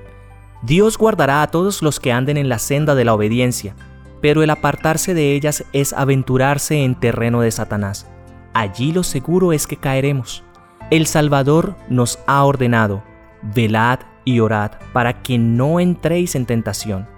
Dios 0.63 0.97
guardará 0.97 1.43
a 1.43 1.49
todos 1.49 1.83
los 1.83 1.99
que 1.99 2.13
anden 2.13 2.37
en 2.37 2.49
la 2.49 2.61
senda 2.61 2.95
de 2.95 3.05
la 3.05 3.15
obediencia, 3.15 3.75
pero 4.21 4.43
el 4.43 4.51
apartarse 4.51 5.15
de 5.15 5.35
ellas 5.35 5.65
es 5.73 5.93
aventurarse 5.93 6.85
en 6.85 6.95
terreno 6.95 7.41
de 7.41 7.51
Satanás. 7.51 8.07
Allí 8.53 8.93
lo 8.93 9.03
seguro 9.03 9.53
es 9.53 9.67
que 9.67 9.77
caeremos. 9.77 10.45
El 10.91 11.07
Salvador 11.07 11.77
nos 11.89 12.19
ha 12.27 12.45
ordenado, 12.45 13.03
velad 13.43 14.01
y 14.25 14.41
orad 14.41 14.73
para 14.93 15.23
que 15.23 15.39
no 15.39 15.81
entréis 15.81 16.35
en 16.35 16.47
tentación. 16.47 17.09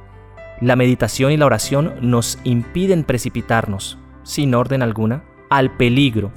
La 0.60 0.76
meditación 0.76 1.32
y 1.32 1.36
la 1.36 1.46
oración 1.46 1.94
nos 2.02 2.38
impiden 2.44 3.04
precipitarnos, 3.04 3.98
sin 4.22 4.54
orden 4.54 4.82
alguna, 4.82 5.24
al 5.50 5.76
peligro, 5.76 6.30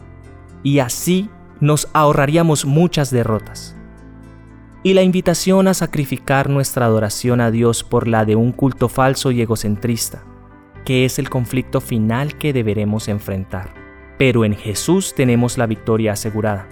y 0.64 0.80
así 0.80 1.30
nos 1.60 1.88
ahorraríamos 1.94 2.66
muchas 2.66 3.12
derrotas. 3.12 3.76
Y 4.82 4.94
la 4.94 5.04
invitación 5.04 5.68
a 5.68 5.74
sacrificar 5.74 6.50
nuestra 6.50 6.86
adoración 6.86 7.42
a 7.42 7.52
Dios 7.52 7.84
por 7.84 8.08
la 8.08 8.26
de 8.26 8.36
un 8.36 8.52
culto 8.52 8.90
falso 8.90 9.32
y 9.32 9.42
egocentrista, 9.42 10.24
que 10.86 11.04
es 11.04 11.20
el 11.20 11.30
conflicto 11.30 11.82
final 11.82 12.38
que 12.38 12.54
deberemos 12.54 13.08
enfrentar. 13.08 13.74
Pero 14.18 14.46
en 14.46 14.56
Jesús 14.56 15.14
tenemos 15.16 15.58
la 15.58 15.66
victoria 15.66 16.14
asegurada. 16.14 16.70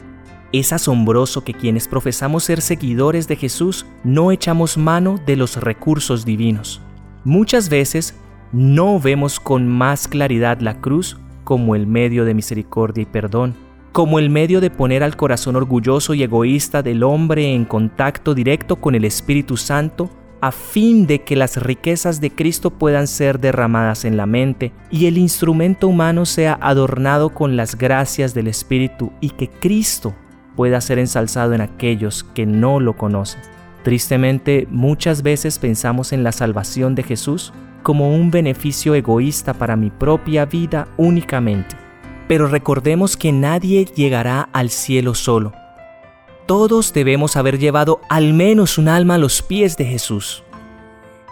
Es 0.53 0.71
asombroso 0.71 1.43
que 1.43 1.53
quienes 1.53 1.87
profesamos 1.87 2.43
ser 2.43 2.61
seguidores 2.61 3.27
de 3.27 3.35
Jesús 3.35 3.87
no 4.03 4.31
echamos 4.31 4.77
mano 4.77 5.19
de 5.25 5.35
los 5.35 5.57
recursos 5.57 6.25
divinos. 6.25 6.79
Muchas 7.23 7.69
veces 7.69 8.15
no 8.51 8.99
vemos 8.99 9.39
con 9.39 9.67
más 9.67 10.07
claridad 10.07 10.59
la 10.61 10.79
cruz 10.79 11.17
como 11.43 11.75
el 11.75 11.87
medio 11.87 12.23
de 12.23 12.35
misericordia 12.35 13.01
y 13.01 13.05
perdón, 13.05 13.55
como 13.91 14.19
el 14.19 14.29
medio 14.29 14.61
de 14.61 14.69
poner 14.69 15.03
al 15.03 15.17
corazón 15.17 15.55
orgulloso 15.55 16.13
y 16.13 16.23
egoísta 16.23 16.83
del 16.83 17.03
hombre 17.03 17.53
en 17.53 17.65
contacto 17.65 18.35
directo 18.35 18.75
con 18.75 18.93
el 18.95 19.05
Espíritu 19.05 19.57
Santo 19.57 20.09
a 20.43 20.51
fin 20.51 21.07
de 21.07 21.21
que 21.21 21.37
las 21.37 21.55
riquezas 21.55 22.19
de 22.19 22.29
Cristo 22.29 22.69
puedan 22.69 23.07
ser 23.07 23.39
derramadas 23.39 24.03
en 24.03 24.17
la 24.17 24.25
mente 24.25 24.73
y 24.91 25.05
el 25.05 25.17
instrumento 25.17 25.87
humano 25.87 26.25
sea 26.25 26.59
adornado 26.59 27.29
con 27.29 27.55
las 27.55 27.77
gracias 27.77 28.33
del 28.33 28.47
Espíritu 28.47 29.13
y 29.21 29.29
que 29.29 29.49
Cristo 29.49 30.13
pueda 30.57 30.81
ser 30.81 30.99
ensalzado 30.99 31.53
en 31.53 31.61
aquellos 31.61 32.25
que 32.25 32.45
no 32.45 32.81
lo 32.81 32.97
conocen. 32.97 33.39
Tristemente, 33.83 34.67
muchas 34.69 35.23
veces 35.23 35.59
pensamos 35.59 36.11
en 36.11 36.25
la 36.25 36.33
salvación 36.33 36.93
de 36.93 37.03
Jesús 37.03 37.53
como 37.81 38.13
un 38.13 38.29
beneficio 38.29 38.95
egoísta 38.95 39.53
para 39.53 39.77
mi 39.77 39.91
propia 39.91 40.43
vida 40.43 40.89
únicamente. 40.97 41.77
Pero 42.27 42.47
recordemos 42.47 43.15
que 43.15 43.31
nadie 43.31 43.85
llegará 43.85 44.49
al 44.51 44.71
cielo 44.71 45.15
solo. 45.15 45.62
Todos 46.45 46.93
debemos 46.93 47.35
haber 47.37 47.59
llevado 47.59 48.01
al 48.09 48.33
menos 48.33 48.77
un 48.77 48.87
alma 48.87 49.15
a 49.15 49.17
los 49.17 49.41
pies 49.41 49.77
de 49.77 49.85
Jesús. 49.85 50.43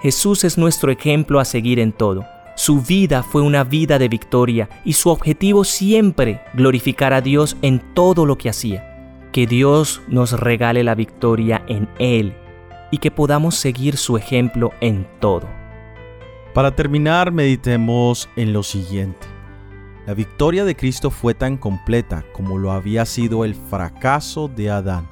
Jesús 0.01 0.43
es 0.43 0.57
nuestro 0.57 0.91
ejemplo 0.91 1.39
a 1.39 1.45
seguir 1.45 1.79
en 1.79 1.91
todo. 1.91 2.25
Su 2.55 2.81
vida 2.81 3.23
fue 3.23 3.41
una 3.41 3.63
vida 3.63 3.99
de 3.99 4.07
victoria 4.07 4.69
y 4.83 4.93
su 4.93 5.09
objetivo 5.09 5.63
siempre 5.63 6.41
glorificar 6.53 7.13
a 7.13 7.21
Dios 7.21 7.57
en 7.61 7.79
todo 7.93 8.25
lo 8.25 8.37
que 8.37 8.49
hacía 8.49 8.91
que 9.31 9.47
Dios 9.47 10.01
nos 10.07 10.33
regale 10.39 10.83
la 10.83 10.95
victoria 10.95 11.63
en 11.67 11.89
Él 11.99 12.35
y 12.91 12.97
que 12.97 13.11
podamos 13.11 13.55
seguir 13.55 13.97
su 13.97 14.17
ejemplo 14.17 14.71
en 14.81 15.07
todo. 15.19 15.47
Para 16.53 16.75
terminar, 16.75 17.31
meditemos 17.31 18.29
en 18.35 18.51
lo 18.51 18.63
siguiente. 18.63 19.30
La 20.05 20.13
victoria 20.13 20.65
de 20.65 20.75
Cristo 20.75 21.11
fue 21.11 21.33
tan 21.33 21.57
completa 21.57 22.25
como 22.33 22.57
lo 22.57 22.71
había 22.71 23.05
sido 23.05 23.45
el 23.45 23.55
fracaso 23.55 24.47
de 24.47 24.71
Adán. 24.71 25.07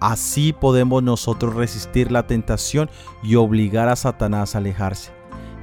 Así 0.00 0.52
podemos 0.52 1.02
nosotros 1.02 1.54
resistir 1.54 2.10
la 2.12 2.26
tentación 2.26 2.90
y 3.22 3.36
obligar 3.36 3.88
a 3.88 3.96
Satanás 3.96 4.54
a 4.54 4.58
alejarse. 4.58 5.12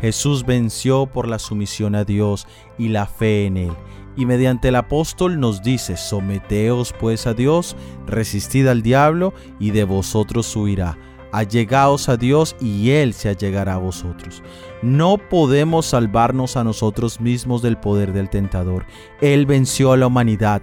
Jesús 0.01 0.45
venció 0.45 1.07
por 1.07 1.27
la 1.27 1.39
sumisión 1.39 1.93
a 1.93 2.05
Dios 2.05 2.47
y 2.77 2.87
la 2.87 3.05
fe 3.05 3.45
en 3.45 3.57
Él 3.57 3.73
y 4.19 4.25
mediante 4.25 4.67
el 4.67 4.75
apóstol 4.75 5.39
nos 5.39 5.63
dice, 5.63 5.95
someteos 5.95 6.93
pues 6.99 7.25
a 7.25 7.33
Dios, 7.33 7.77
resistid 8.05 8.67
al 8.67 8.81
diablo 8.81 9.33
y 9.61 9.71
de 9.71 9.85
vosotros 9.85 10.53
huirá. 10.57 10.97
Allegaos 11.31 12.09
a 12.09 12.17
Dios 12.17 12.55
y 12.59 12.91
Él 12.91 13.13
se 13.13 13.29
allegará 13.29 13.75
a 13.75 13.79
vosotros. 13.79 14.41
No 14.81 15.17
podemos 15.17 15.87
salvarnos 15.87 16.57
a 16.57 16.63
nosotros 16.63 17.21
mismos 17.21 17.61
del 17.61 17.77
poder 17.77 18.13
del 18.13 18.29
tentador. 18.29 18.85
Él 19.21 19.45
venció 19.45 19.91
a 19.91 19.97
la 19.97 20.07
humanidad 20.07 20.61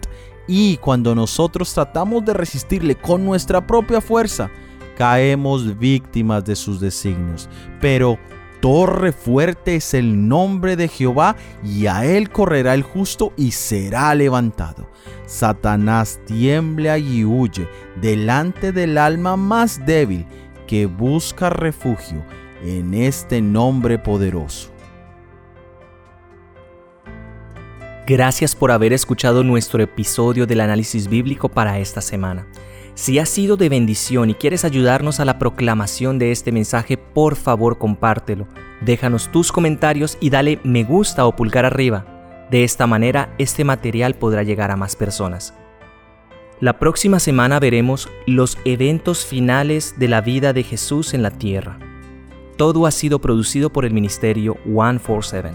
y 0.48 0.76
cuando 0.79 1.14
nosotros 1.14 1.72
tratamos 1.72 2.24
de 2.24 2.35
resistirle 2.35 2.94
con 2.94 3.24
nuestra 3.24 3.66
propia 3.66 4.00
fuerza, 4.00 4.50
caemos 4.96 5.79
víctimas 5.79 6.44
de 6.44 6.57
sus 6.57 6.81
designios. 6.81 7.48
Pero 7.81 8.18
Torre 8.61 9.12
fuerte 9.12 9.76
es 9.76 9.94
el 9.94 10.29
nombre 10.29 10.76
de 10.76 10.88
Jehová, 10.88 11.37
y 11.62 11.87
a 11.87 12.05
él 12.05 12.31
correrá 12.31 12.74
el 12.74 12.83
justo 12.83 13.33
y 13.37 13.52
será 13.52 14.14
levantado. 14.14 14.88
Satanás 15.26 16.20
tiembla 16.26 16.98
y 16.98 17.24
huye 17.24 17.68
delante 18.00 18.72
del 18.72 18.98
alma 18.98 19.37
más 19.37 19.85
débil 19.85 20.26
que 20.66 20.87
busca 20.87 21.50
refugio 21.50 22.24
en 22.62 22.94
este 22.94 23.40
nombre 23.40 23.98
poderoso. 23.98 24.70
Gracias 28.07 28.55
por 28.55 28.70
haber 28.70 28.92
escuchado 28.92 29.42
nuestro 29.42 29.83
episodio 29.83 30.46
del 30.46 30.61
análisis 30.61 31.09
bíblico 31.09 31.48
para 31.48 31.79
esta 31.81 32.00
semana. 32.00 32.46
Si 32.94 33.18
has 33.18 33.29
sido 33.29 33.57
de 33.57 33.68
bendición 33.68 34.31
y 34.31 34.35
quieres 34.35 34.64
ayudarnos 34.64 35.18
a 35.20 35.24
la 35.24 35.38
proclamación 35.38 36.18
de 36.18 36.31
este 36.31 36.52
mensaje, 36.52 36.96
por 36.96 37.37
favor 37.37 37.79
compártelo. 37.79 38.46
Déjanos 38.81 39.31
tus 39.33 39.50
comentarios 39.50 40.16
y 40.20 40.31
dale 40.31 40.61
me 40.62 40.85
gusta 40.85 41.26
o 41.26 41.35
pulgar 41.35 41.64
arriba. 41.64 42.46
De 42.50 42.62
esta 42.62 42.87
manera, 42.87 43.35
este 43.38 43.64
material 43.64 44.14
podrá 44.14 44.44
llegar 44.44 44.70
a 44.70 44.76
más 44.76 44.94
personas. 44.94 45.52
La 46.59 46.79
próxima 46.79 47.21
semana 47.21 47.61
veremos 47.61 48.09
los 48.27 48.57
eventos 48.64 49.27
finales 49.27 49.95
de 49.99 50.09
la 50.09 50.23
vida 50.23 50.55
de 50.55 50.62
Jesús 50.62 51.12
en 51.12 51.23
la 51.23 51.31
tierra. 51.31 51.79
Todo 52.57 52.87
ha 52.87 52.90
sido 52.90 53.19
producido 53.19 53.71
por 53.71 53.85
el 53.85 53.92
ministerio 53.92 54.57
147. 54.64 55.51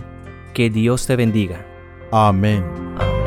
Que 0.54 0.70
Dios 0.70 1.08
te 1.08 1.16
bendiga. 1.16 1.66
Amén. 2.12 2.64
Amén. 3.00 3.21